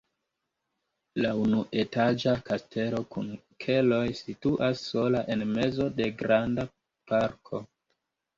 La 1.25 1.33
unuetaĝa 1.41 2.33
kastelo 2.47 3.01
kun 3.17 3.27
keloj 3.67 4.01
situas 4.21 4.81
sola 4.87 5.23
en 5.37 5.45
mezo 5.59 5.89
de 6.01 6.09
granda 6.25 6.67
parko. 7.15 7.63